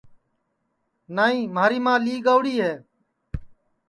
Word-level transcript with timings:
نائی 1.15 1.39
مھاری 1.55 1.79
ماں 1.85 1.97
لی 2.05 2.15
گئوڑی 2.25 2.55
ہے 2.63 2.73